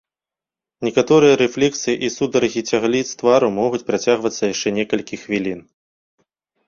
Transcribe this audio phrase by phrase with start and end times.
[0.87, 5.59] Некаторыя рэфлексы і сутаргі цягліц твару могуць працягвацца яшчэ некалькі хвілін.